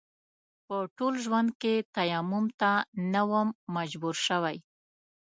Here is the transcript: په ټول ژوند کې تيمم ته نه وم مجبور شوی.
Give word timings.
په 0.65 0.75
ټول 0.97 1.13
ژوند 1.25 1.49
کې 1.61 1.73
تيمم 1.95 2.45
ته 2.59 2.71
نه 3.13 3.21
وم 3.29 3.47
مجبور 3.75 4.15
شوی. 4.25 4.57